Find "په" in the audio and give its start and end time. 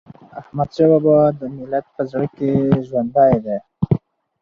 1.95-2.01